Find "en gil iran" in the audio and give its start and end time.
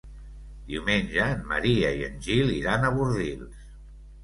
2.09-2.91